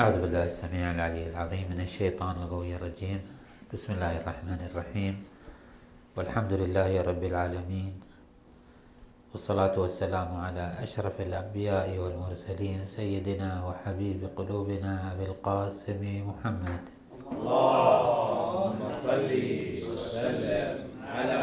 [0.00, 3.20] أعوذ بالله السميع العلي العظيم من الشيطان الغوي الرجيم.
[3.72, 5.14] بسم الله الرحمن الرحيم.
[6.16, 8.00] والحمد لله رب العالمين.
[9.32, 16.00] والصلاة والسلام على أشرف الأنبياء والمرسلين سيدنا وحبيب قلوبنا أبي القاسم
[16.32, 16.82] محمد.
[17.36, 19.30] اللهم صل
[19.84, 20.76] وسلم
[21.12, 21.42] على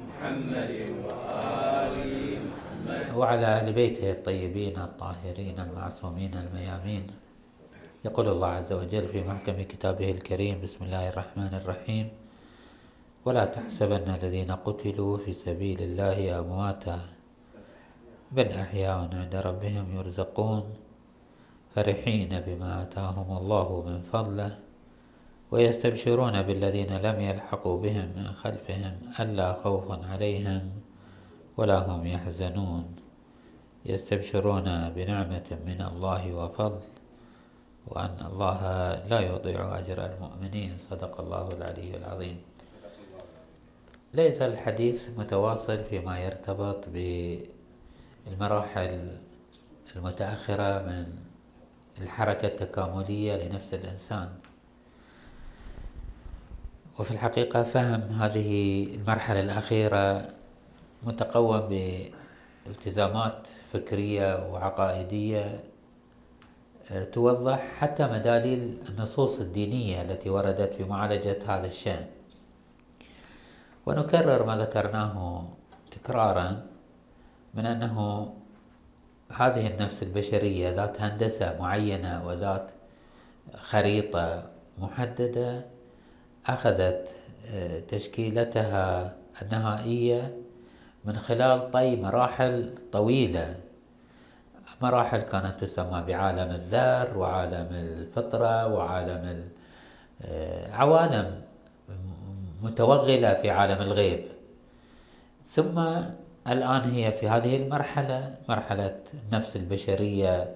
[0.00, 0.72] محمد
[1.04, 1.96] وآل
[2.40, 3.04] محمد.
[3.16, 7.06] وعلى أهل بيته الطيبين الطاهرين المعصومين الميامين.
[8.04, 12.08] يقول الله عز وجل في محكم كتابه الكريم بسم الله الرحمن الرحيم.
[13.24, 17.00] ولا تحسبن الذين قتلوا في سبيل الله أمواتا
[18.32, 20.64] بل أحياء عند ربهم يرزقون
[21.74, 24.58] فرحين بما آتاهم الله من فضله
[25.50, 30.70] ويستبشرون بالذين لم يلحقوا بهم من خلفهم ألا خوف عليهم
[31.56, 32.84] ولا هم يحزنون.
[33.86, 37.01] يستبشرون بنعمة من الله وفضل.
[37.86, 38.60] وأن الله
[39.06, 40.76] لا يضيع أجر المؤمنين.
[40.76, 42.40] صدق الله العلي العظيم.
[44.14, 46.88] ليس الحديث متواصل فيما يرتبط
[48.26, 49.18] بالمراحل
[49.96, 51.06] المتأخرة من
[52.00, 54.28] الحركة التكاملية لنفس الإنسان.
[56.98, 60.28] وفي الحقيقة فهم هذه المرحلة الأخيرة
[61.02, 61.60] متقوم
[62.66, 65.71] بالتزامات فكرية وعقائدية
[67.12, 72.06] توضح حتى مداليل النصوص الدينية التي وردت في معالجة هذا الشأن.
[73.86, 75.44] ونكرر ما ذكرناه
[75.90, 76.66] تكرارا
[77.54, 78.26] من أنه
[79.36, 82.70] هذه النفس البشرية ذات هندسة معينة وذات
[83.54, 84.46] خريطة
[84.78, 85.66] محددة
[86.46, 87.08] أخذت
[87.54, 90.36] آه، تشكيلتها النهائية
[91.04, 93.56] من خلال طي مراحل طويلة
[94.82, 99.48] مراحل كانت تسمى بعالم الذر وعالم الفطرة وعالم
[100.22, 101.42] آه، عوالم
[102.62, 104.24] متوغلة في عالم الغيب.
[105.48, 105.78] ثم
[106.48, 110.54] الآن هي في هذه المرحلة مرحلة النفس البشرية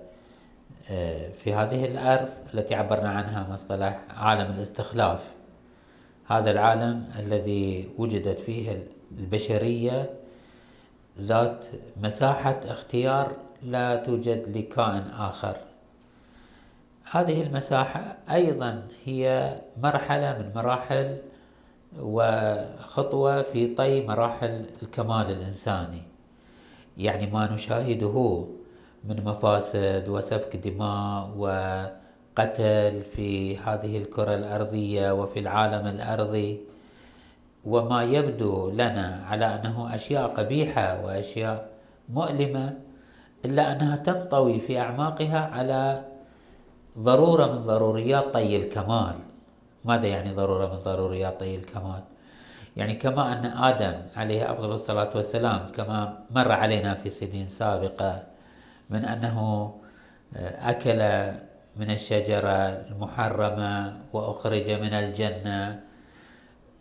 [0.90, 5.24] آه، في هذه الأرض التي عبرنا عنها مصطلح عالم الاستخلاف.
[6.28, 8.86] هذا العالم الذي وجدت فيه
[9.18, 10.10] البشرية
[11.20, 11.66] ذات
[12.02, 15.56] مساحة اختيار لا توجد لكائن آخر.
[17.10, 21.18] هذه المساحة أيضا هي مرحلة من مراحل
[22.00, 26.02] وخطوة في طي مراحل الكمال الإنساني.
[26.98, 28.46] يعني ما نشاهده
[29.04, 36.60] من مفاسد وسفك دماء وقتل في هذه الكرة الأرضية وفي العالم الأرضي.
[37.64, 41.68] وما يبدو لنا على أنه أشياء قبيحة وأشياء
[42.08, 42.78] مؤلمة
[43.44, 46.04] إلا أنها تنطوي في أعماقها على
[46.98, 49.14] ضرورة من ضروريات طي الكمال.
[49.84, 52.02] ماذا يعني ضرورة من ضروريات طي الكمال؟
[52.76, 58.22] يعني كما أن آدم عليه أفضل الصلاة والسلام كما مر علينا في سنين سابقة
[58.90, 59.70] من أنه
[60.36, 60.98] آه، أكل
[61.76, 62.56] من الشجرة
[62.90, 65.80] المحرمة وأخرج من الجنة.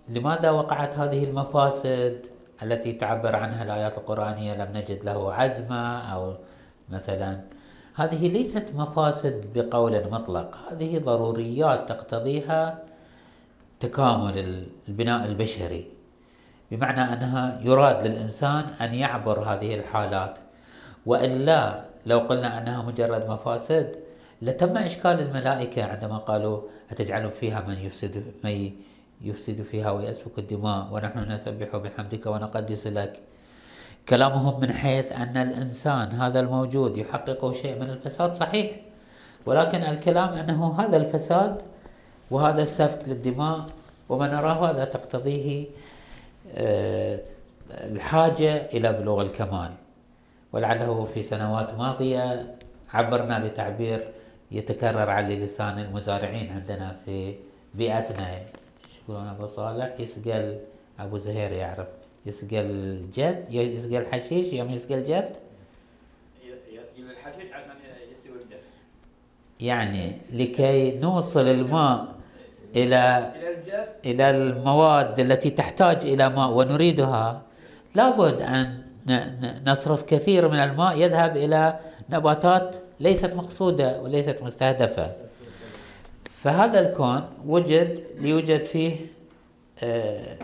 [0.10, 2.26] لماذا وقعت هذه المفاسد؟
[2.64, 6.34] التي تعبر عنها الآيات القرآنية لم نجد له عزمة أو
[6.90, 7.42] مثلا.
[7.96, 10.58] هذه ليست مفاسد بقول مطلق.
[10.72, 12.84] هذه ضروريات تقتضيها
[13.80, 15.88] تكامل البناء البشري.
[16.72, 20.40] بمعنى أنها يراد للإنسان أن يعبر هذه الحالات.
[21.06, 23.96] وإلا لو قلنا أنها مجرد مفاسد
[24.42, 26.62] لتم إشكال الملائكة عندما قالوا
[26.92, 28.72] أتجعل فيها من يفسد من
[29.22, 33.20] يفسد فيها ويسفك الدماء ونحن نسبح بحمدك ونقدس لك.
[34.10, 38.72] كلامهم من حيث أن الإنسان هذا الموجود يحقق شيء من الفساد صحيح
[39.46, 41.62] ولكن الكلام أنه هذا الفساد
[42.32, 43.66] وهذا السفك للدماء
[44.10, 45.66] وما نراه هذا تقتضيه
[46.54, 47.20] آه،
[47.72, 49.72] الحاجة إلى بلوغ الكمال.
[50.54, 52.56] ولعله في سنوات ماضية
[52.94, 54.08] عبرنا بتعبير
[54.52, 57.36] يتكرر على لسان المزارعين عندنا في
[57.74, 58.40] بيئتنا.
[59.10, 60.58] يقولون أبو صالح يسقل
[61.00, 61.88] أبو زهير يعرف.
[62.26, 65.36] يسقى الجد يسقى الحشيش يوم يسقى الجد
[66.44, 67.76] يسقى الحشيش عشان
[68.12, 68.64] يستوي الجد.
[69.60, 72.08] يعني لكي نوصل الماء
[72.76, 73.32] إلى
[74.06, 77.42] إلى المواد التي تحتاج إلى ماء ونريدها.
[77.96, 78.82] لابد أن
[79.68, 81.80] نصرف كثير من الماء يذهب إلى
[82.10, 85.16] نباتات ليست مقصودة وليست مستهدفة.
[86.46, 88.96] فهذا الكون وجد ليوجد فيه
[89.84, 90.38] آه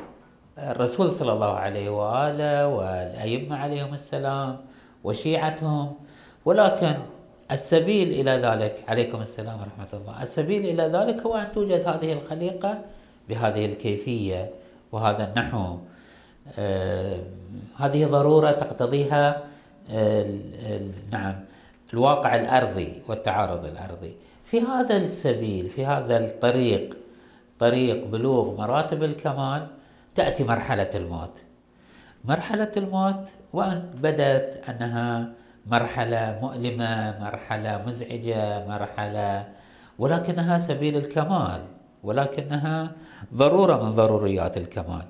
[0.57, 4.57] الرسول صلى الله عليه وآله والأئمة عليهم السلام
[5.03, 5.94] وشيعتهم.
[6.45, 6.95] ولكن
[7.51, 10.21] السبيل إلى ذلك عليكم السلام ورحمة الله.
[10.21, 12.80] السبيل إلى ذلك هو أن توجد هذه الخليقة
[13.30, 14.50] بهذه الكيفية
[14.92, 15.77] وهذا النحو.
[16.59, 17.19] آه
[17.77, 19.44] هذه ضرورة تقتضيها
[19.92, 20.25] آه
[21.12, 21.36] نعم
[21.94, 24.15] الواقع الأرضي والتعارض الأرضي.
[24.51, 26.98] في هذا السبيل في هذا الطريق
[27.59, 29.68] طريق بلوغ مراتب الكمال
[30.15, 31.44] تأتي مرحلة الموت.
[32.25, 35.33] مرحلة الموت وأن بدأت أنها
[35.65, 39.48] مرحلة مؤلمة مرحلة مزعجة مرحلة
[40.00, 41.62] ولكنها سبيل الكمال
[42.03, 42.92] ولكنها
[43.33, 45.06] ضرورة من ضروريات الكمال.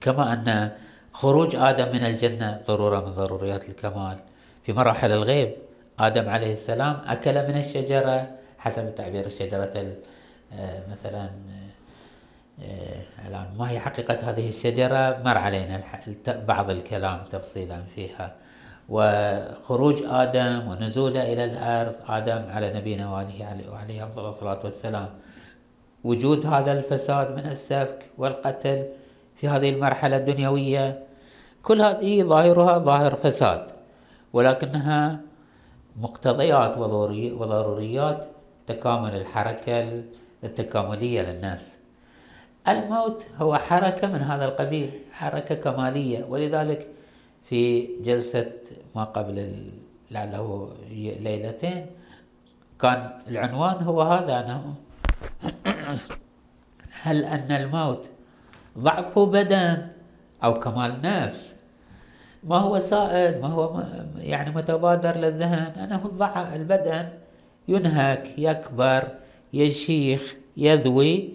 [0.00, 0.70] كما أن
[1.12, 4.16] خروج آدم من الجنة ضرورة من ضروريات الكمال.
[4.62, 5.52] في مراحل الغيب
[5.98, 8.28] آدم عليه السلام أكل من الشجرة
[8.58, 9.94] حسب تعبير الشجرة
[10.52, 11.30] آه، مثلا
[12.62, 15.80] آه، الآن ما هي حقيقة هذه الشجرة مر علينا
[16.28, 18.34] بعض الكلام تفصيلا فيها.
[18.88, 25.08] وخروج آدم ونزوله إلى الأرض آدم على نبينا وآله وعليه أفضل الصلاة والسلام.
[26.04, 28.86] وجود هذا الفساد من السفك والقتل
[29.36, 31.02] في هذه المرحلة الدنيوية
[31.62, 33.66] كل هذه ظاهرها ظاهر فساد
[34.32, 35.20] ولكنها
[35.96, 38.28] مقتضيات وضروريات
[38.66, 40.02] تكامل الحركة
[40.44, 41.78] التكاملية للنفس.
[42.68, 46.24] الموت هو حركة من هذا القبيل حركة كمالية.
[46.24, 46.88] ولذلك
[47.42, 48.52] في جلسة
[48.94, 49.70] ما قبل
[50.10, 50.72] لعله
[51.20, 51.86] ليلتين
[52.80, 54.74] كان العنوان هو هذا أنه
[57.02, 58.10] هل أن الموت
[58.78, 59.88] ضعف بدن
[60.44, 61.54] أو كمال نفس؟
[62.44, 63.82] ما هو سائد ما هو
[64.18, 65.72] يعني متبادر للذهن.
[65.80, 67.08] أنه البدن
[67.68, 69.08] ينهك يكبر
[69.52, 71.32] يشيخ يذوي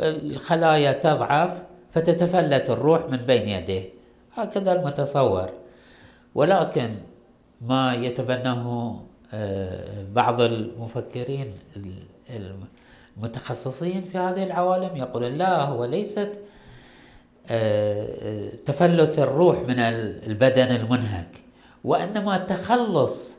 [0.00, 3.88] الخلايا تضعف فتتفلت الروح من بين يديه.
[4.34, 5.50] هكذا المتصور.
[6.34, 6.96] ولكن
[7.60, 8.96] ما يتبناه
[9.34, 11.46] آه، بعض المفكرين
[13.16, 16.40] المتخصصين في هذه العوالم يقول لا هو ليست
[18.66, 21.28] تفلت الروح من البدن المنهك
[21.84, 23.38] وأنما تخلص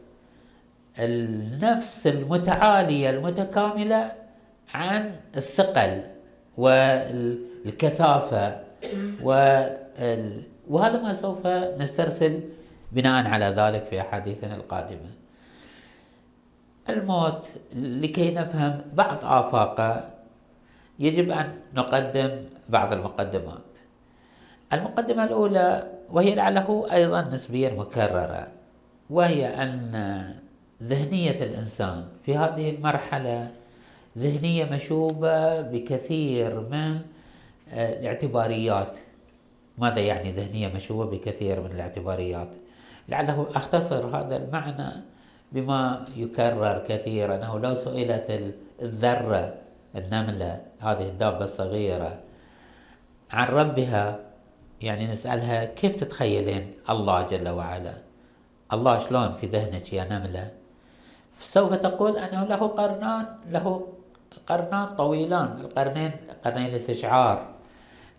[0.99, 4.11] النفس المتعالية المتكاملة
[4.73, 6.01] عن الثقل
[6.57, 8.59] والكثافة
[10.67, 12.39] وهذا ما سوف نسترسل
[12.91, 15.09] بناء على ذلك في أحاديثنا القادمة.
[16.89, 20.09] الموت لكي نفهم بعض افاقه
[20.99, 22.31] يجب أن نقدم
[22.69, 23.61] بعض المقدمات.
[24.73, 28.47] المقدمة الأولى وهي لعله أيضا نسبيا مكررة
[29.09, 29.91] وهي أن
[30.83, 33.51] ذهنية الإنسان في هذه المرحلة
[34.17, 36.99] ذهنية مشوبة بكثير من
[37.73, 38.99] آه، الاعتباريات.
[39.77, 42.55] ماذا يعني ذهنية مشوبة بكثير من الاعتباريات؟
[43.09, 44.91] لعله أختصر هذا المعنى
[45.51, 49.53] بما يكرر كثيرا أنه لو سئلت الذرة
[49.95, 52.19] النملة هذه الدابة الصغيرة
[53.31, 54.19] عن ربها
[54.81, 57.93] يعني نسألها كيف تتخيلين الله جل وعلا؟
[58.73, 60.51] الله شلون في ذهنك يا نملة؟
[61.39, 63.87] سوف تقول أنه له قرنان له
[64.47, 66.11] قرنان طويلان القرنين
[66.45, 67.47] قرني الاستشعار.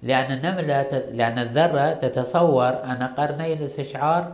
[0.02, 0.82] لأن النملة
[1.12, 4.32] لأن الذرة تتصور أن قرني الاستشعار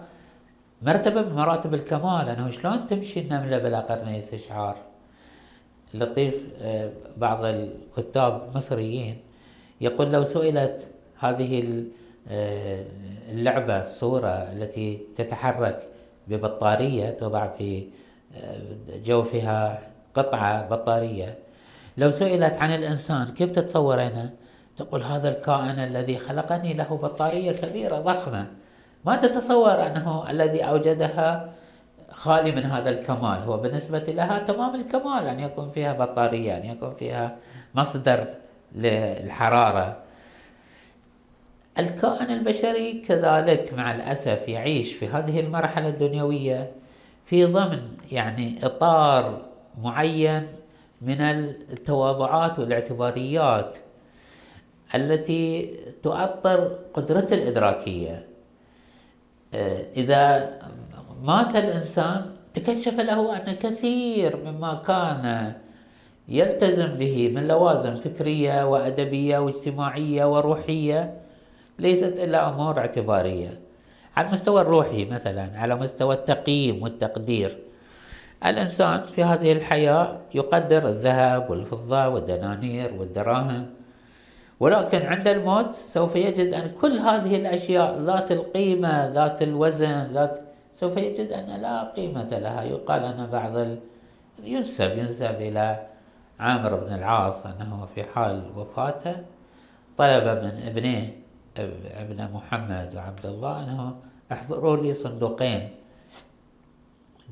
[0.82, 4.76] مرتبة من مراتب الكمال أنه شلون تمشي النملة بلا قرني استشعار
[5.94, 9.18] لطيف آه، بعض الكتاب المصريين
[9.80, 11.84] يقول لو سئلت هذه
[12.30, 15.88] اللعبة الصورة التي تتحرك
[16.28, 17.86] ببطارية توضع في
[18.36, 18.56] آه،
[19.04, 19.80] جوفها
[20.14, 21.38] قطعة بطارية.
[21.96, 24.30] لو سئلت عن الإنسان كيف تتصورينه
[24.76, 28.46] تقول هذا الكائن الذي خلقني له بطارية كبيرة ضخمة.
[29.04, 31.52] ما تتصور أنه الذي أوجدها
[32.10, 33.38] خالي من هذا الكمال.
[33.46, 37.36] هو بالنسبة لها تمام الكمال أن يكون فيها بطارية أن يكون فيها
[37.74, 38.26] مصدر
[38.74, 40.07] للحرارة.
[41.78, 46.72] الكائن البشري كذلك مع الأسف يعيش في هذه المرحلة الدنيوية
[47.26, 47.82] في ضمن
[48.12, 49.48] يعني إطار
[49.82, 50.46] معين
[51.02, 53.78] من التواضعات والاعتباريات
[54.94, 58.26] التي تؤطر قدرته الإدراكية.
[59.54, 60.50] آه، إذا
[61.22, 65.52] مات الإنسان تكشف له أن كثير مما كان
[66.28, 71.27] يلتزم به من لوازم فكرية وأدبية واجتماعية وروحية
[71.78, 73.60] ليست إلا أمور اعتبارية.
[74.16, 77.58] على المستوى الروحي مثلا على مستوى التقييم والتقدير.
[78.46, 83.66] الإنسان في هذه الحياة يقدر الذهب والفضة والدنانير والدراهم.
[84.60, 90.40] ولكن عند الموت سوف يجد أن كل هذه الأشياء ذات القيمة ذات الوزن ذات
[90.74, 92.62] سوف يجد أن لا قيمة لها.
[92.62, 93.78] يقال أن بعض ال...
[94.44, 95.86] ينسب ينسب إلى
[96.40, 99.16] عامر بن العاص أنه في حال وفاته
[99.96, 101.10] طلب من ابنه
[101.96, 103.96] ابن محمد وعبد الله أنه
[104.32, 105.68] أحضروا لي صندوقين.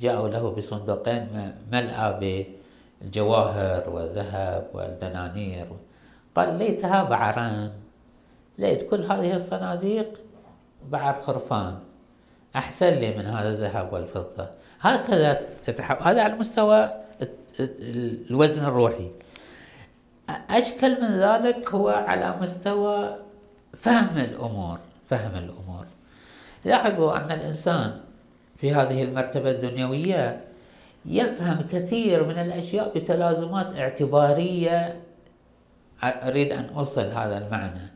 [0.01, 2.09] جاءوا له بصندوقين ملأى
[3.01, 5.67] بالجواهر والذهب والدنانير
[6.35, 7.73] قال ليتها بعران.
[8.59, 10.21] لقيت كل هذه الصناديق
[10.89, 11.79] بعر خرفان.
[12.57, 14.49] أحسن لي من هذا الذهب والفضة.
[14.81, 16.91] هكذا تتحول هذا على مستوى
[17.61, 19.11] الوزن الروحي.
[20.51, 23.17] أشكل من ذلك هو على مستوى
[23.81, 25.87] فهم الأمور فهم الأمور.
[26.65, 28.01] لاحظوا أن الإنسان
[28.57, 30.41] في هذه المرتبة الدنيوية
[31.07, 35.01] يفهم كثير من الأشياء بتلازمات اعتبارية.
[36.03, 37.93] أريد أن أوصل هذا المعنى.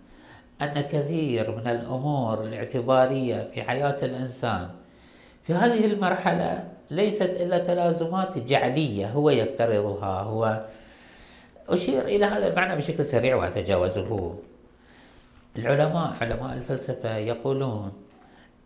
[0.62, 4.68] أن كثير من الأمور الاعتبارية في حياة الإنسان
[5.42, 10.20] في هذه المرحلة ليست إلا تلازمات جعلية هو يفترضها.
[10.20, 10.66] هو
[11.68, 14.36] أشير إلى هذا المعنى بشكل سريع وأتجاوزه.
[15.58, 17.92] العلماء علماء الفلسفة يقولون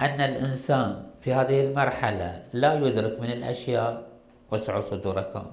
[0.02, 4.06] أن الإنسان في هذه المرحلة لا يدرك من الأشياء
[4.52, 5.44] وسعوا صدوركم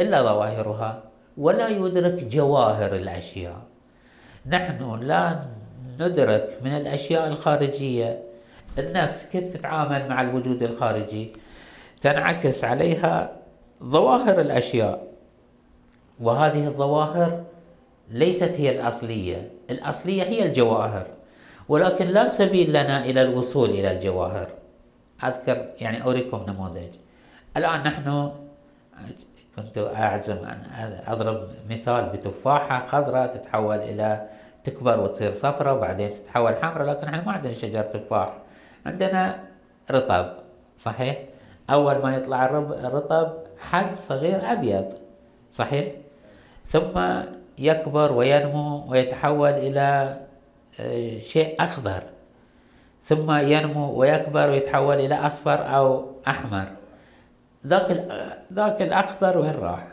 [0.00, 1.02] إلا ظواهرها
[1.38, 3.62] ولا يدرك جواهر الأشياء.
[4.46, 5.40] نحن لا
[6.00, 8.22] ندرك من الأشياء الخارجية.
[8.78, 11.32] النفس كيف تتعامل مع الوجود الخارجي؟
[12.00, 13.36] تنعكس عليها
[13.82, 15.06] ظواهر الأشياء
[16.20, 17.44] وهذه الظواهر
[18.10, 19.50] ليست هي الأصلية.
[19.70, 21.06] الأصلية هي الجواهر
[21.68, 24.48] ولكن لا سبيل لنا إلى الوصول إلى الجواهر.
[25.24, 26.94] أذكر يعني أريكم نموذج.
[27.56, 28.32] الآن نحن
[29.56, 30.62] كنت أعزم أن
[31.06, 34.28] أضرب مثال بتفاحة خضراء تتحول إلى
[34.64, 38.36] تكبر وتصير صفراء وبعدين تتحول حمراء لكن إحنا ما عندنا شجر تفاح.
[38.86, 39.40] عندنا
[39.90, 40.32] رطب
[40.76, 41.18] صحيح؟
[41.70, 44.92] أول ما يطلع الرطب حب صغير أبيض
[45.50, 45.92] صحيح؟
[46.66, 47.00] ثم
[47.60, 50.20] يكبر وينمو ويتحول إلى
[50.80, 52.02] آه، شيء أخضر
[53.02, 56.72] ثم ينمو ويكبر ويتحول إلى أصفر أو أحمر
[57.66, 57.90] ذاك
[58.52, 59.88] ذاك الأخضر وين راح؟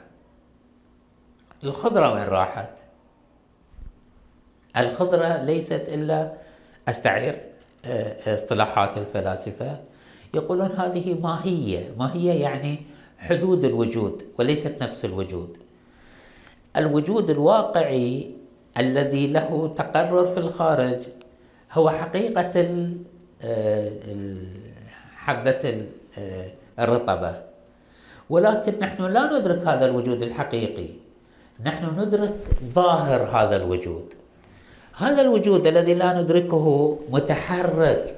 [1.63, 2.69] الخضرة وين راحت؟
[4.77, 6.33] الخضرة ليست إلا
[6.87, 7.41] أستعير
[7.85, 9.79] آه، اصطلاحات الفلاسفة
[10.33, 12.81] يقولون هذه ماهية ماهية يعني
[13.17, 15.57] حدود الوجود وليست نفس الوجود
[16.77, 18.31] الوجود الواقعي
[18.77, 20.99] الذي له تقرر في الخارج
[21.73, 22.87] هو حقيقة
[23.43, 23.91] آه،
[25.17, 25.85] حبة
[26.19, 26.45] آه،
[26.79, 27.33] الرطبة.
[28.29, 30.87] ولكن نحن لا ندرك هذا الوجود الحقيقي.
[31.65, 32.33] نحن ندرك
[32.73, 34.13] ظاهر هذا الوجود.
[34.97, 38.15] هذا الوجود الذي لا ندركه متحرك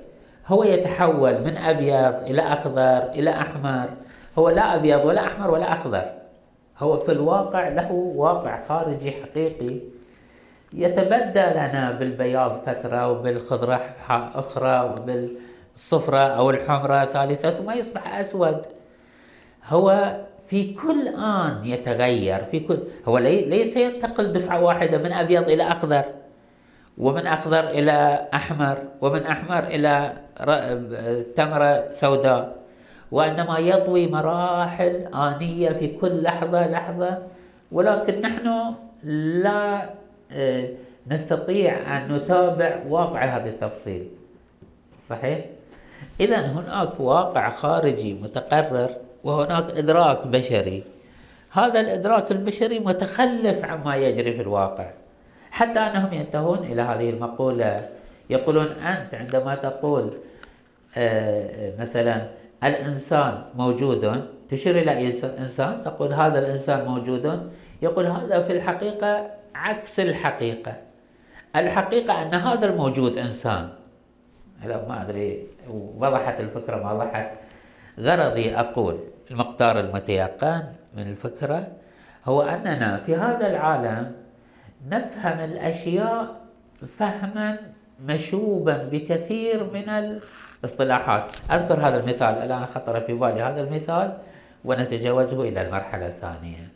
[0.48, 3.90] هو يتحول من أبيض إلى أخضر إلى أحمر.
[4.38, 6.19] هو لا أبيض ولا أحمر ولا أخضر.
[6.80, 9.80] هو في الواقع له واقع خارجي حقيقي
[10.74, 18.66] يتبدى لنا بالبياض فترة وبالخضرة أخرى وبالصفرة أو الحمرة ثالثة ثم يصبح أسود.
[19.66, 20.18] هو
[20.48, 26.04] في كل آن يتغير في كل هو ليس ينتقل دفعة واحدة من أبيض إلى أخضر
[26.98, 30.14] ومن أخضر إلى أحمر ومن أحمر إلى
[31.36, 32.60] تمرة سوداء.
[33.12, 37.18] وإنما يطوي مراحل آنية في كل لحظة لحظة.
[37.72, 38.76] ولكن نحن
[39.44, 39.90] لا
[40.32, 40.70] آه،
[41.08, 44.08] نستطيع أن نتابع واقع هذا التفصيل.
[45.02, 45.46] صحيح؟
[46.20, 48.90] إذا هناك واقع خارجي متقرر
[49.24, 50.84] وهناك إدراك بشري.
[51.52, 54.92] هذا الإدراك البشري متخلف عما يجري في الواقع.
[55.52, 57.90] حتى أنهم ينتهون إلى هذه المقولة.
[58.30, 60.18] يقولون أنت عندما تقول
[60.98, 62.28] آه، مثلا
[62.64, 64.28] الإنسان موجود.
[64.50, 65.08] تشير إلى
[65.40, 67.52] إنسان تقول هذا الإنسان موجود.
[67.82, 70.74] يقول هذا في الحقيقة عكس الحقيقة.
[71.56, 73.70] الحقيقة أن هذا الموجود إنسان.
[74.66, 75.48] لا ما أدري
[75.98, 77.32] وضحت الفكرة ما وضحت
[78.00, 79.00] غرضي أقول
[79.32, 80.64] المقدار المتيقن
[80.98, 81.68] من الفكرة
[82.26, 84.12] هو أننا في هذا العالم
[84.88, 86.36] نفهم الأشياء
[86.98, 87.58] فهما
[88.06, 90.20] مشوبا بكثير من
[90.60, 94.18] الاصطلاحات أذكر هذا المثال الآن خطر في بالي هذا المثال
[94.66, 96.70] ونتجاوزه إلى المرحلة الثانية.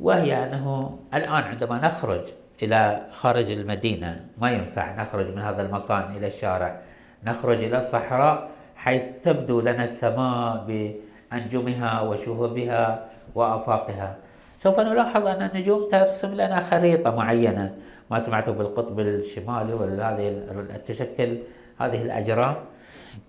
[0.00, 2.20] وهي أنه الآن عندما نخرج
[2.62, 6.80] إلى خارج المدينة ما ينفع نخرج من هذا المكان إلى الشارع.
[7.26, 13.04] نخرج إلى الصحراء حيث تبدو لنا السماء بأنجمها وشهبها
[13.34, 14.16] وآفاقها.
[14.58, 17.74] سوف نلاحظ أن النجوم ترسم لنا خريطة معينة.
[18.10, 20.42] ما سمعته بالقطب الشمالي وهذه
[20.86, 21.38] تشكل
[21.80, 22.54] هذه الأجرام؟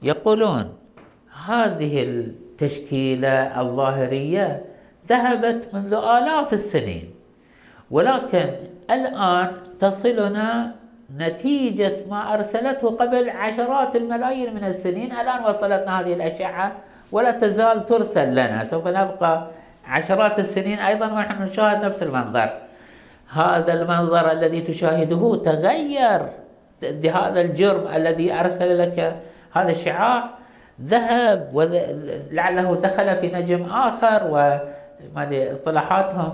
[0.01, 0.73] يقولون
[1.45, 4.65] هذه التشكيلة الظاهرية
[5.07, 7.13] ذهبت منذ آلاف السنين
[7.91, 8.49] ولكن
[8.91, 10.75] الآن تصلنا
[11.17, 15.11] نتيجة ما أرسلته قبل عشرات الملايين من السنين.
[15.11, 16.71] الآن وصلتنا هذه الأشعة
[17.11, 19.47] ولا تزال ترسل لنا سوف نبقى
[19.85, 22.49] عشرات السنين أيضا ونحن نشاهد نفس المنظر.
[23.29, 26.21] هذا المنظر الذي تشاهده تغير
[27.13, 29.21] هذا الجرم الذي أرسل لك
[29.53, 30.29] هذا الشعاع
[30.81, 36.33] ذهب ولعله دخل في نجم آخر وما اصطلاحاتهم.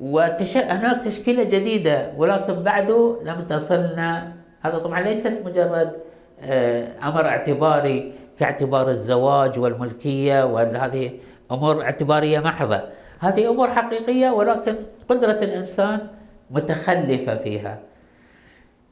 [0.00, 0.56] وتش...
[0.56, 4.32] هناك تشكيلة جديدة ولكن بعده لم تصلنا.
[4.62, 5.92] هذا طبعا ليست مجرد
[6.40, 11.10] آه، أمر اعتباري كاعتبار الزواج والملكية وهذه
[11.52, 12.82] أمور اعتبارية محضة.
[13.20, 14.76] هذه أمور حقيقية ولكن
[15.08, 16.06] قدرة الإنسان
[16.50, 17.78] متخلفة فيها.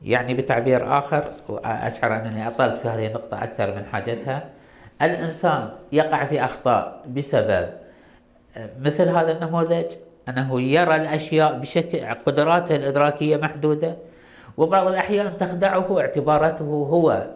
[0.02, 4.44] يعني بتعبير آخر وأشعر أنني أطلت في هذه النقطة أكثر من حاجتها.
[5.02, 7.68] الإنسان يقع في أخطاء بسبب
[8.80, 9.86] مثل هذا النموذج
[10.28, 13.96] أنه يرى الأشياء بشكل قدراته الإدراكية محدودة
[14.56, 17.30] وبعض الأحيان تخدعه اعتباراته هو.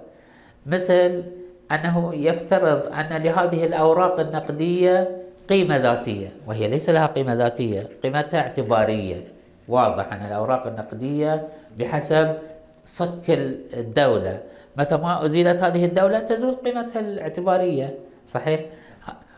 [0.66, 1.24] مثل
[1.72, 9.24] أنه يفترض أن لهذه الأوراق النقدية قيمة ذاتية وهي ليس لها قيمة ذاتية قيمتها اعتبارية.
[9.68, 12.34] واضح أن الأوراق النقدية بحسب
[12.84, 13.30] صك
[13.76, 14.42] الدولة.
[14.76, 18.60] متى ما أزيلت هذه الدولة تزول قيمتها الاعتبارية صحيح؟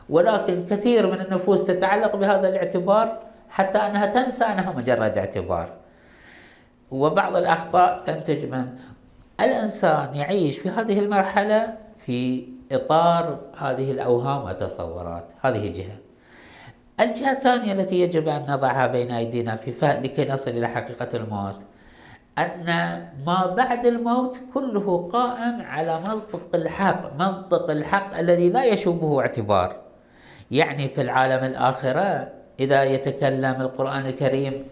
[0.09, 5.73] ولكن كثير من النفوس تتعلق بهذا الاعتبار حتى أنها تنسى أنها مجرد اعتبار.
[6.91, 8.67] وبعض الأخطاء تنتج من؟
[9.41, 15.33] الإنسان يعيش في هذه المرحلة في إطار هذه الأوهام والتصورات.
[15.43, 15.97] هذه جهة.
[17.01, 21.57] الجهة الثانية التي يجب أن نضعها بين أيدينا في لكي نصل إلى حقيقة الموت
[22.39, 22.67] أن
[23.27, 29.77] ما بعد الموت كله قائم على منطق الحق منطق الحق الذي لا يشوبه اعتبار.
[30.51, 34.65] يعني في العالم الآخرة إذا يتكلم القرآن الكريم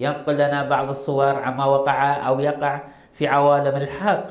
[0.00, 2.80] ينقل لنا بعض الصور عما وقع أو يقع
[3.12, 4.26] في عوالم الحق.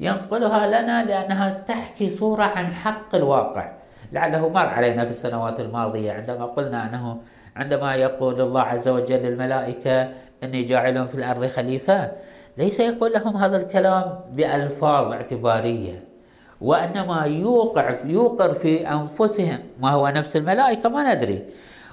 [0.00, 3.72] ينقلها لنا لأنها تحكي صورة عن حق الواقع.
[4.12, 7.20] لعله مر علينا في السنوات الماضية عندما قلنا أنه
[7.56, 10.08] عندما يقول الله عز وجل للملائكة
[10.42, 12.12] إني جاعل في الأرض خليفة.
[12.58, 16.04] ليس يقول لهم هذا الكلام بألفاظ اعتبارية
[16.60, 19.58] وإنما يوقع يوقر في أنفسهم.
[19.80, 21.44] ما هو نفس الملائكة؟ ما ندري.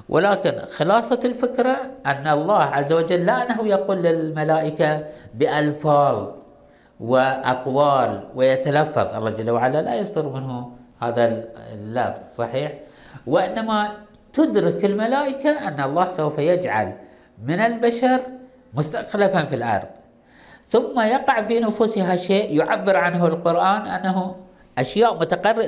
[0.09, 6.27] ولكن خلاصة الفكرة أن الله عز وجل لا أنه يقول للملائكة بألفاظ
[6.99, 9.15] وأقوال ويتلفظ.
[9.15, 12.73] الله جل وعلا لا يصدر منه هذا اللفظ صحيح؟
[13.27, 13.91] وإنما
[14.33, 16.97] تدرك الملائكة أن الله سوف يجعل
[17.43, 18.19] من البشر
[18.73, 19.87] مستخلفا في الأرض.
[20.67, 24.35] ثم يقع في نفوسها شيء يعبر عنه القرآن أنه
[24.77, 25.63] أشياء متقرر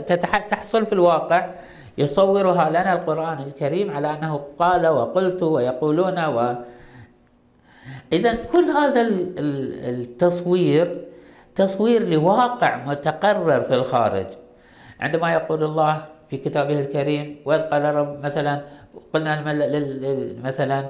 [0.49, 1.49] تحصل في الواقع.
[1.97, 6.55] يصورها لنا القرآن الكريم على أنه قال وقلت ويقولون و.
[8.13, 9.01] إذا كل هذا
[9.89, 11.05] التصوير
[11.55, 14.27] تصوير لواقع متقرر في الخارج.
[14.99, 18.61] عندما يقول الله في كتابه الكريم وإذ قال رب مثلا
[19.13, 19.41] قلنا
[20.43, 20.89] مثلا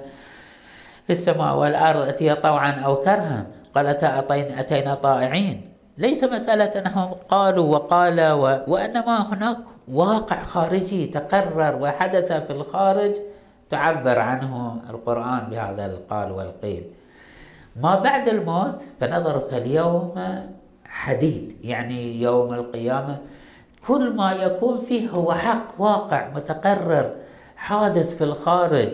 [1.12, 4.19] السماء والأرض أتي طوعا أو كرها؟ قالتا
[4.60, 5.71] أتينا طائعين.
[5.97, 8.43] ليس مسألة أنهم قالوا وقال و...
[8.67, 9.58] وإنما هناك
[9.91, 13.15] واقع خارجي تقرر وحدث في الخارج.
[13.69, 16.84] تعبر عنه القرآن بهذا القال والقيل.
[17.76, 20.12] ما بعد الموت فنظرك اليوم
[20.86, 23.17] حديد يعني يوم القيامة.
[23.88, 27.15] كل ما يكون فيه هو حق واقع متقرر
[27.56, 28.91] حادث في الخارج.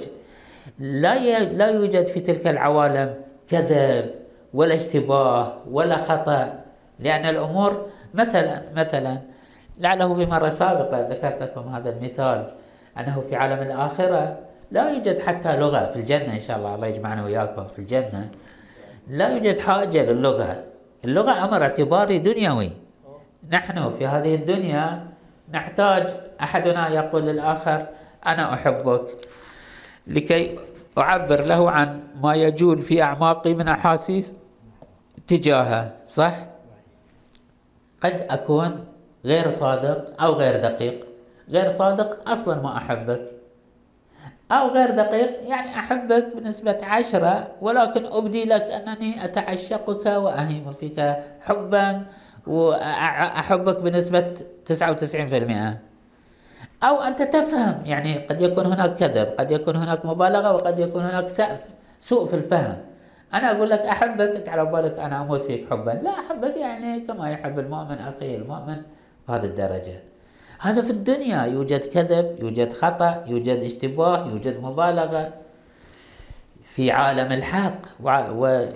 [0.79, 1.39] لا.
[1.43, 3.15] لا يوجد في تلك العوالم
[3.47, 4.11] كذب
[4.53, 6.59] ولا اشتباه ولا خطأ
[6.99, 9.17] لأن الأمور مثلا مثلا
[9.77, 12.45] لعله في مرة سابقة ذكرت لكم هذا المثال
[12.99, 14.37] أنه في عالم الآخرة
[14.71, 18.29] لا يوجد حتى لغة في الجنة إن شاء الله الله يجمعنا وإياكم في الجنة.
[19.07, 20.63] لا يوجد حاجة للغة.
[21.05, 22.71] اللغة أمر اعتباري دنيوي.
[23.51, 25.07] نحن في هذه الدنيا
[25.53, 26.07] نحتاج
[26.41, 27.85] أحدنا يقول للآخر
[28.25, 29.01] أنا أحبك.
[30.07, 30.59] لكي
[30.97, 34.35] أعبر له عن ما يجول في أعماقي من أحاسيس
[35.27, 36.33] تجاهه صح؟
[38.03, 38.85] قد أكون
[39.25, 41.07] غير صادق أو غير دقيق.
[41.51, 43.31] غير صادق أصلا ما أحبك.
[44.51, 52.05] أو غير دقيق يعني أحبك بنسبة عشرة ولكن أبدي لك أنني أتعشقك وأهيم فيك حبا
[52.47, 54.33] وأحبك بنسبة
[54.65, 55.77] 99%
[56.83, 61.27] أو أنت تفهم يعني قد يكون هناك كذب قد يكون هناك مبالغة وقد يكون هناك
[61.99, 62.77] سوء في الفهم.
[63.33, 65.91] أنا أقول لك أحبك أنت على بالك أنا أموت فيك حبا.
[65.91, 68.81] لا أحبك يعني كما يحب المؤمن أخيه المؤمن
[69.27, 70.03] بهذه الدرجة.
[70.59, 71.45] هذا في الدنيا.
[71.45, 75.33] يوجد كذب يوجد خطأ يوجد اشتباه يوجد مبالغة
[76.63, 77.79] في عالم الحق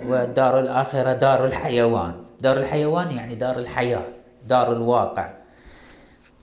[0.08, 2.14] ودار الآخرة دار الحيوان.
[2.40, 4.04] دار الحيوان يعني دار الحياة
[4.46, 5.41] دار الواقع.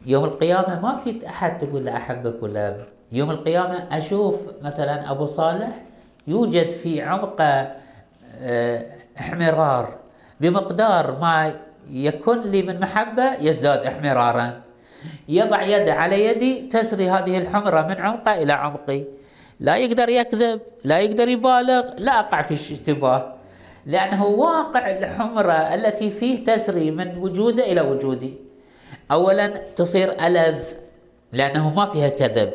[0.06, 2.78] يوم القيامة ما في أحد تقول له أحبك ولا
[3.12, 5.70] يوم القيامة أشوف مثلا أبو صالح
[6.28, 7.76] يوجد في عمقه
[8.42, 8.86] آه،
[9.20, 9.98] إحمرار.
[10.42, 11.54] بمقدار ما
[11.90, 14.62] يكون لي من محبة يزداد إحمرارا.
[15.30, 19.06] يضع يده على يدي تسري هذه الحمرة من عمقه إلى عمقي.
[19.60, 23.34] لا يقدر يكذب لا يقدر يبالغ لا أقع في اشتباه
[23.86, 28.49] لأنه واقع الحمرة التي فيه تسري من وجوده إلى وجودي.
[29.12, 30.63] أولا تصير ألذ
[31.32, 32.54] لأنه ما فيها كذب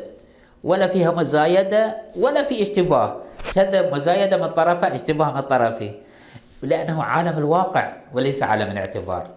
[0.65, 3.17] ولا فيها مزايدة ولا في اشتباه.
[3.55, 5.93] كذب مزايدة من طرفه اشتباه من طرفي
[6.63, 9.31] لأنه عالم الواقع وليس عالم الاعتبار.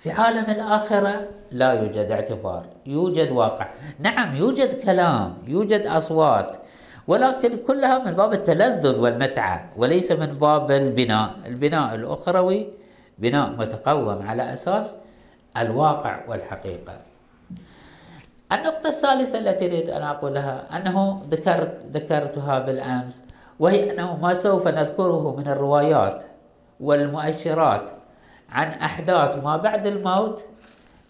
[0.00, 3.68] في عالم الآخرة لا يوجد اعتبار يوجد واقع.
[3.98, 6.56] نعم يوجد كلام يوجد أصوات
[7.06, 11.30] ولكن كلها من باب التلذذ والمتعة وليس من باب البناء.
[11.46, 12.68] البناء الأخروي
[13.18, 14.96] بناء متقوم على أساس
[15.56, 17.00] الواقع والحقيقة.
[18.52, 23.24] النقطة الثالثة التي أريد أن أقولها أنه ذكرت ذكرتها بالأمس
[23.58, 26.24] وهي أنه ما سوف نذكره من الروايات
[26.80, 27.90] والمؤشرات
[28.50, 30.44] عن أحداث ما بعد الموت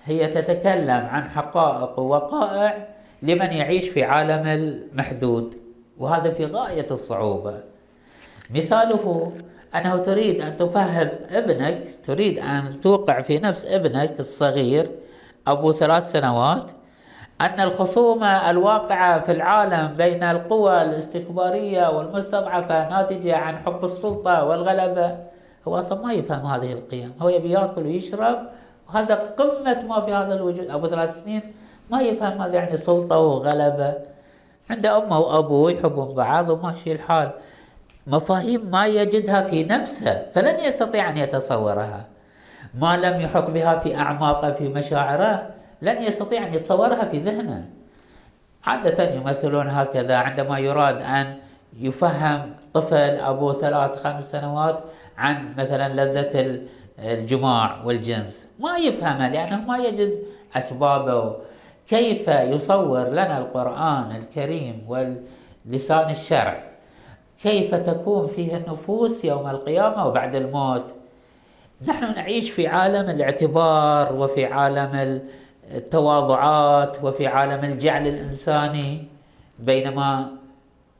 [0.04, 2.88] هي تتكلم عن حقائق ووقائع
[3.22, 5.54] لمن يعيش في عالم المحدود
[5.98, 7.60] وهذا في غاية الصعوبة.
[8.50, 9.32] مثاله
[9.74, 14.90] أنه تريد أن تفهم ابنك تريد أن توقع في نفس ابنك الصغير
[15.46, 16.70] أبو ثلاث سنوات
[17.40, 25.18] أن الخصومة الواقعة في العالم بين القوى الاستكبارية والمستضعفة ناتجة عن حب السلطة والغلبة.
[25.68, 27.12] هو أصلا ما يفهم هذه القيم.
[27.20, 28.38] هو يبي يأكل ويشرب
[28.88, 30.70] وهذا قمة ما في هذا الوجود.
[30.70, 31.54] أبو ثلاث سنين
[31.90, 33.94] ما يفهم ماذا يعني سلطة وغلبة.
[34.70, 37.30] عنده أمه وأبوه يحبون بعض وماشي الحال.
[38.06, 42.08] مفاهيم ما يجدها في نفسه فلن يستطيع أن يتصورها.
[42.74, 45.50] ما لم يحط بها في أعماقه في مشاعره
[45.82, 47.68] لن يستطيع أن يتصورها في ذهنه.
[48.64, 51.36] عادة يمثلون هكذا عندما يراد أن
[51.78, 54.84] يفهم طفل أبو ثلاث خمس سنوات
[55.18, 56.60] عن مثلا لذة
[56.98, 58.48] الجماع والجنس.
[58.60, 60.22] ما يفهمها لأنه ما يجد
[60.54, 61.36] أسبابه.
[61.86, 66.73] كيف يصور لنا القرآن الكريم واللسان الشرع
[67.44, 70.84] كيف تكون فيه النفوس يوم القيامة وبعد الموت؟
[71.88, 75.22] نحن نعيش في عالم الاعتبار وفي عالم
[75.74, 79.04] التواضعات وفي عالم الجعل الإنساني.
[79.58, 80.30] بينما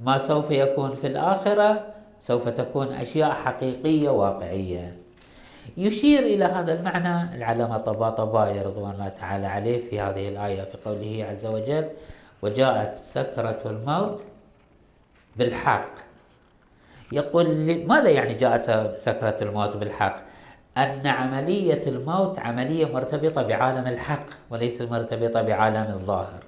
[0.01, 1.87] ما سوف يكون في الآخرة
[2.21, 4.97] سوف تكون أشياء حقيقية واقعية.
[5.77, 11.27] يشير إلى هذا المعنى العلامة طباطبائي رضوان الله تعالى عليه في هذه الآية في قوله
[11.31, 11.89] عز وجل
[12.43, 14.23] وجاءت سكرة الموت
[15.37, 16.14] بالحق.
[17.15, 17.47] يقول
[17.87, 20.17] ماذا يعني جاءت سكرة الموت بالحق؟
[20.77, 26.41] أن عملية الموت عملية مرتبطة بعالم الحق وليس مرتبطة بعالم الظاهر.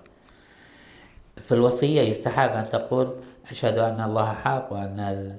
[1.43, 3.17] في الوصية يستحب أن تقول
[3.51, 5.31] أشهد أن الله حق وأن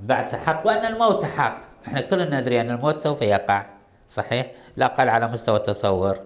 [0.00, 1.58] البعث حق وأن الموت حق.
[1.86, 3.66] إحنا كلنا ندري أن الموت سوف يقع
[4.08, 6.18] صحيح؟ لا أقل على مستوى التصور.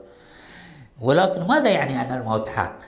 [1.00, 2.78] ولكن ماذا يعني أن الموت حق؟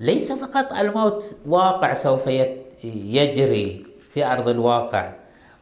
[0.00, 2.26] ليس فقط الموت واقع سوف
[2.84, 5.12] يجري في أرض الواقع.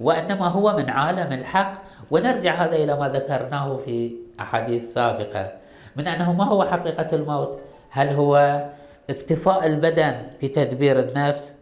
[0.00, 1.72] وإنما هو من عالم الحق.
[2.10, 5.52] ونرجع هذا إلى ما ذكرناه في أحاديث سابقة
[5.96, 7.60] من أنه ما هو حقيقة الموت؟
[7.90, 8.64] هل هو
[9.10, 11.54] اكتفاء البدن في تدبير النفس؟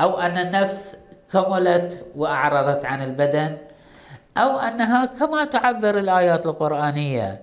[0.00, 0.96] أو أن النفس
[1.32, 3.56] كملت وأعرضت عن البدن؟
[4.36, 7.42] أو أنها كما تعبر الآيات القرآنية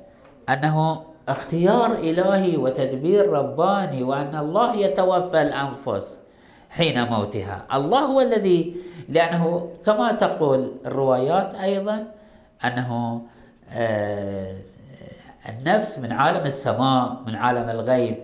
[0.49, 6.19] أنه اختيار إلهي وتدبير رباني وأن الله يتوفى الأنفس.
[6.69, 7.65] حين موتها.
[7.73, 8.75] الله هو الذي
[9.09, 12.07] لأنه كما تقول الروايات أيضا
[12.65, 13.21] أنه
[13.71, 14.55] آه،
[15.49, 18.17] النفس من عالم السماء من عالم الغيب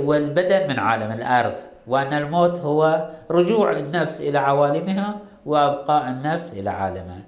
[0.00, 1.54] والبدن من عالم الأرض
[1.86, 7.20] وأن الموت هو رجوع النفس إلى عوالمها وأبقاء النفس إلى عالمها.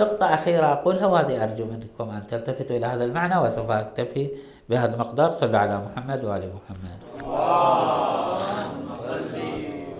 [0.00, 4.30] نقطة أخيرة أقولها وهذه أرجو منكم أن تلتفتوا إلى هذا المعنى وسوف أكتفي
[4.68, 9.34] بهذا المقدار صلى على محمد وآل محمد اللهم صل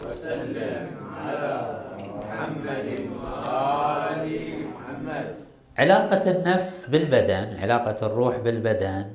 [0.07, 4.25] وسلم على محمد وآل
[4.69, 5.35] محمد.
[5.79, 9.07] علاقة النفس بالبدن علاقة الروح بالبدن.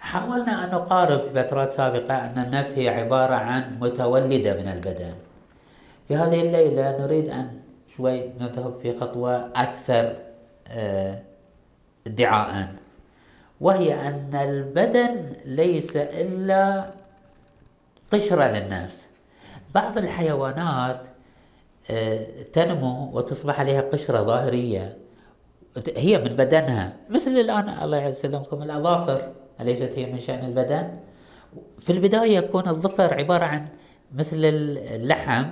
[0.00, 5.14] حاولنا أن نقارب في فترات سابقة أن النفس هي عبارة عن متولدة من البدن.
[6.08, 7.60] في هذه الليلة نريد أن
[7.96, 10.16] شوي نذهب في خطوة أكثر
[10.68, 11.22] آه،
[12.06, 12.68] ادعاء
[13.60, 16.90] وهي أن البدن ليس إلا
[18.12, 19.10] قشرة للنفس.
[19.74, 21.08] بعض الحيوانات
[21.90, 24.98] آه، تنمو وتصبح عليها قشرة ظاهرية.
[25.96, 26.96] هي من بدنها.
[27.10, 29.32] مثل الآن الله يسلمكم الأظافر.
[29.60, 30.98] أليست هي من شأن البدن؟
[31.80, 33.68] في البداية يكون الظفر عبارة عن
[34.14, 35.44] مثل اللحم.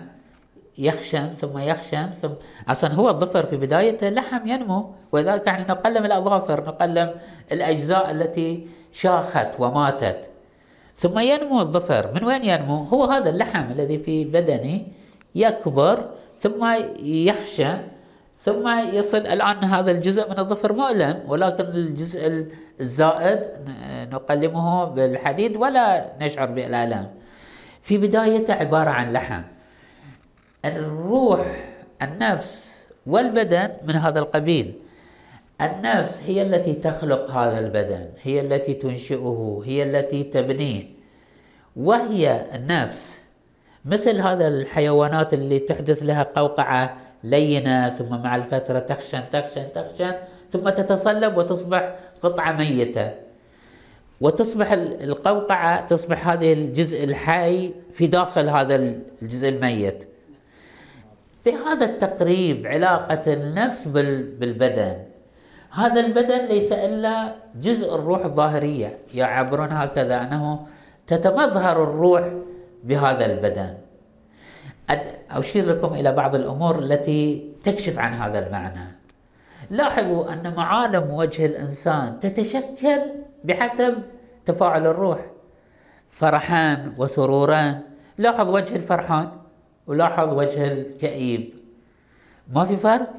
[0.78, 2.30] يخشن ثم يخشن ثم
[2.68, 7.14] أصلا هو الظفر في بدايته لحم ينمو ولذلك يعني نقلم الاظافر نقلم
[7.52, 10.30] الأجزاء التي شاخت وماتت.
[10.96, 12.14] ثم ينمو الظفر.
[12.14, 14.86] من وين ينمو؟ هو هذا اللحم الذي في بدني
[15.34, 17.78] يكبر ثم يخشن
[18.42, 22.46] ثم يصل الآن هذا الجزء من الظفر مؤلم ولكن الجزء
[22.80, 23.40] الزائد
[24.12, 27.10] نقلمه بالحديد ولا نشعر بالآلام.
[27.82, 29.42] في بدايته عبارة عن لحم.
[30.64, 31.64] الروح
[32.02, 34.74] النفس والبدن من هذا القبيل.
[35.60, 40.84] النفس هي التي تخلق هذا البدن هي التي تنشئه هي التي تبنيه.
[41.76, 43.22] وهي النفس.
[43.84, 50.14] مثل هذا الحيوانات اللي تحدث لها قوقعة لينة ثم مع الفترة تخشن تخشن تخشن
[50.52, 53.10] ثم تتصلب وتصبح قطعة ميتة.
[54.20, 58.74] وتصبح القوقعة تصبح هذه الجزء الحي في داخل هذا
[59.22, 60.11] الجزء الميت.
[61.46, 64.96] بهذا التقريب علاقة النفس بالبدن.
[65.70, 68.98] هذا البدن ليس إلا جزء الروح الظاهرية.
[69.14, 70.66] يعبرون هكذا أنه
[71.06, 72.32] تتمظهر الروح
[72.84, 73.74] بهذا البدن.
[75.30, 78.98] أشير لكم إلى بعض الأمور التي تكشف عن هذا المعنى.
[79.70, 83.00] لاحظوا أن معالم وجه الإنسان تتشكل
[83.44, 83.98] بحسب
[84.44, 85.18] تفاعل الروح.
[86.10, 87.80] فرحان وسروران.
[88.18, 89.28] لاحظ وجه الفرحان.
[89.86, 91.54] ولاحظ وجه الكئيب.
[92.52, 93.12] ما في فرق؟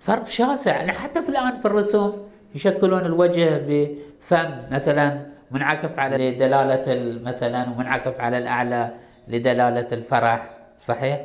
[0.00, 0.76] فرق شاسع.
[0.76, 8.20] يعني حتى في الآن في الرسوم يشكلون الوجه بفم مثلا منعكف على دلالة مثلا ومنعكف
[8.20, 8.94] على الأعلى
[9.28, 10.50] لدلالة الفرح.
[10.78, 11.24] صحيح؟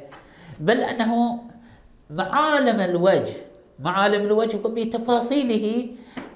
[0.60, 1.40] بل أنه
[2.10, 3.34] معالم الوجه
[3.80, 5.88] معالم الوجه بتفاصيله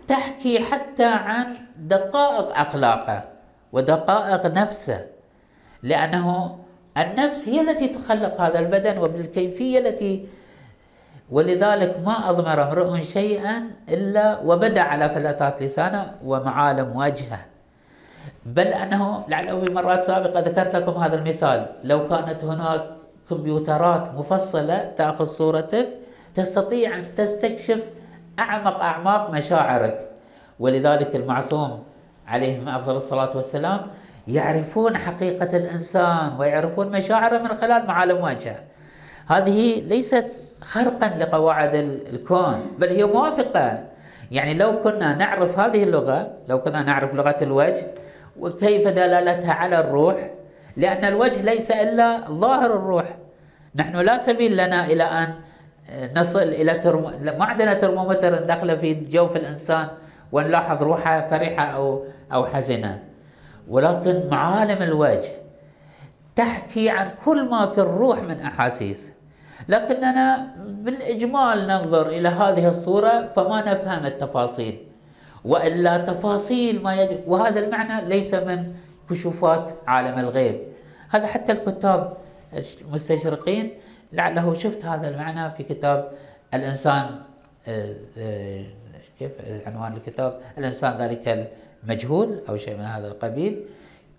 [0.07, 3.23] تحكي حتى عن دقائق أخلاقه
[3.71, 5.05] ودقائق نفسه
[5.83, 6.59] لأنه
[6.97, 10.27] النفس هي التي تخلق هذا البدن وبالكيفية التي
[11.31, 17.39] ولذلك ما أضمر امرؤ شيئا إلا وبدأ على فلتات لسانه ومعالم وجهه.
[18.45, 21.65] بل أنه لعله في مرات سابقة ذكرت لكم هذا المثال.
[21.83, 22.83] لو كانت هناك
[23.29, 25.89] كمبيوترات مفصلة تأخذ صورتك
[26.35, 27.83] تستطيع أن تستكشف
[28.39, 30.09] أعمق أعماق مشاعرك.
[30.59, 31.83] ولذلك المعصوم
[32.27, 33.87] عليه أفضل الصلاة والسلام
[34.27, 38.63] يعرفون حقيقة الإنسان ويعرفون مشاعره من خلال معالم وجهه.
[39.27, 40.25] هذه ليست
[40.61, 41.75] خرقا لقواعد
[42.13, 43.83] الكون بل هي موافقة.
[44.31, 47.87] يعني لو كنا نعرف هذه اللغة لو كنا نعرف لغة الوجه
[48.39, 50.31] وكيف دلالتها على الروح؟
[50.77, 53.17] لأن الوجه ليس إلا ظاهر الروح.
[53.75, 55.33] نحن لا سبيل لنا إلى أن
[56.15, 57.11] نصل إلى ترمو...
[57.39, 59.87] ما عندنا ترمومتر ندخله في جوف الإنسان
[60.31, 63.06] ونلاحظ روحه فرحة أو أو حزنة.
[63.69, 65.31] ولكن معالم الوجه
[66.35, 69.13] تحكي عن كل ما في الروح من أحاسيس.
[69.69, 74.87] لكننا بالإجمال ننظر إلى هذه الصورة فما نفهم التفاصيل
[75.45, 78.73] وإلا تفاصيل ما يجب وهذا المعنى ليس من
[79.09, 80.61] كشوفات عالم الغيب.
[81.09, 82.17] هذا حتى الكتاب
[82.81, 83.71] المستشرقين
[84.11, 86.11] لعله شفت هذا المعنى في كتاب
[86.53, 87.19] الإنسان
[87.67, 88.63] آه، آه،
[89.19, 89.31] كيف؟
[89.65, 91.51] عنوان الكتاب الإنسان ذلك
[91.83, 93.65] المجهول أو شيء من هذا القبيل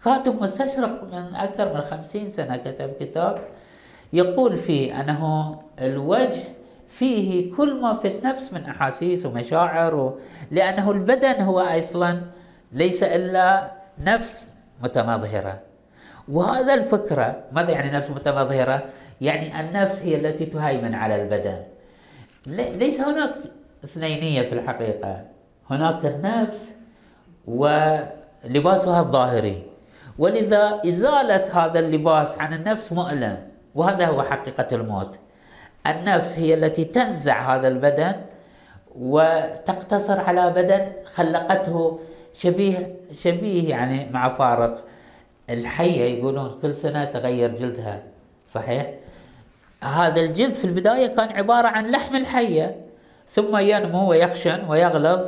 [0.05, 3.45] كاتب مستشرق من أكثر من خمسين سنة كتب كتاب
[4.13, 6.45] يقول فيه أنه الوجه
[6.89, 10.15] فيه كل ما في النفس من أحاسيس ومشاعر.
[10.51, 12.21] لأنه البدن هو أصلا
[12.73, 14.43] ليس إلا نفس
[14.83, 15.61] متمظهرة
[16.29, 18.83] وهذا الفكرة ماذا يعني نفس متمظهرة؟
[19.21, 21.63] يعني النفس هي التي تهيمن على البدن
[22.79, 23.35] ليس هناك
[23.85, 25.25] اثنينية في الحقيقة
[25.71, 26.73] هناك النفس
[27.49, 29.63] ولباسها الظاهري.
[30.19, 33.39] ولذا إزالة هذا اللباس عن النفس مؤلم
[33.75, 35.19] وهذا هو حقيقة الموت.
[35.87, 38.15] النفس هي التي تنزع هذا البدن
[38.97, 41.99] وتقتصر على بدن خلقته
[42.33, 44.85] شبيه شبيه يعني مع فارق.
[45.51, 48.03] الحية يقولون كل سنة تغير جلدها
[48.49, 48.95] صحيح؟
[49.83, 52.81] هذا الجلد في البداية كان عبارة عن لحم الحية
[53.29, 55.27] ثم ينمو ويخشن ويغلظ.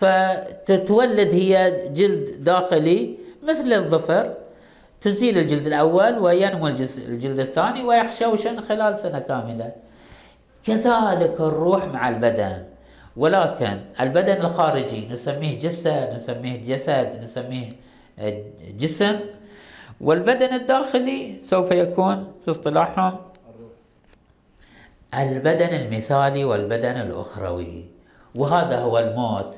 [0.00, 4.34] فتتولد هي جلد داخلي مثل الظفر.
[5.00, 9.72] تزيل الجلد الأول وينمو الجلد الثاني ويخشوشن خلال سنة كاملة.
[10.66, 12.64] كذلك الروح مع البدن.
[13.16, 17.72] ولكن البدن الخارجي نسميه جثة نسميه جسد نسميه
[18.18, 18.42] آه،
[18.78, 19.16] جسم.
[20.00, 23.18] والبدن الداخلي سوف يكون في اصطلاحهم
[25.14, 27.84] البدن المثالي والبدن الأخروي.
[28.34, 29.56] وهذا هو الموت.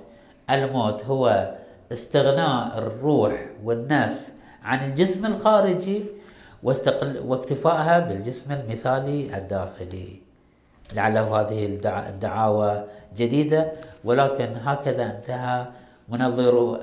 [0.50, 1.54] الموت هو
[1.92, 4.32] استغناء الروح والنفس
[4.62, 6.04] عن الجسم الخارجي
[6.62, 10.22] واستقل واكتفائها بالجسم المثالي الداخلي.
[10.92, 12.84] لعله هذه الدعاوى
[13.16, 13.72] جديدة
[14.04, 15.66] ولكن هكذا انتهى
[16.08, 16.80] منظر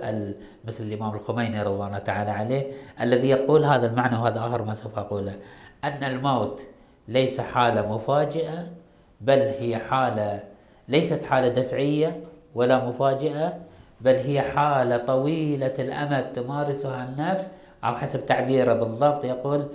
[0.65, 4.99] مثل الإمام الخميني رضوان الله تعالى عليه الذي يقول هذا المعنى وهذا آخر ما سوف
[4.99, 5.35] أقوله.
[5.83, 6.61] أن الموت
[7.07, 8.67] ليس حالة مفاجئة
[9.21, 10.43] بل هي حالة
[10.87, 12.21] ليست حالة دفعية
[12.55, 13.53] ولا مفاجئة
[14.01, 17.51] بل هي حالة طويلة الأمد تمارسها النفس
[17.83, 19.25] أو حسب تعبيره بالضبط.
[19.25, 19.65] يقول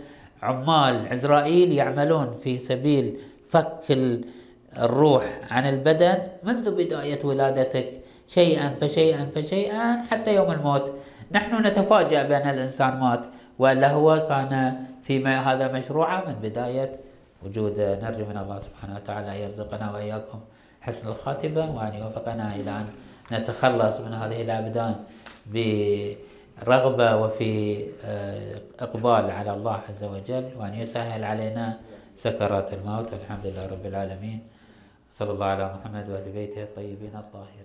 [0.42, 3.16] عمال عزرائيل يعملون في سبيل
[3.50, 3.78] فك
[4.78, 10.92] الروح عن البدن منذ بداية ولادتك شيئا فشيئا فشيئا حتى يوم الموت.
[11.32, 13.26] نحن نتفاجأ بأن الإنسان مات.
[13.58, 16.92] وإلا هو كان فيما هذا مشروعا من بداية
[17.42, 20.40] وجوده نرجو من الله سبحانه وتعالى يرزقنا وإياكم.
[20.80, 22.86] حسن الخاتمة وأن يوفقنا إلى أن
[23.32, 24.94] نتخلص من هذه الأبدان
[25.46, 31.80] برغبة وفي آه، إقبال على الله عز وجل وأن يسهل علينا
[32.16, 33.12] سكرات الموت.
[33.12, 34.40] والحمد لله رب العالمين.
[35.12, 37.60] صلى الله على محمد وآل بيته الطيبين الطاهرين.